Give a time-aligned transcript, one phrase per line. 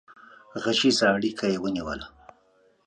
[0.63, 2.05] غږيزه اړيکه يې ونيوله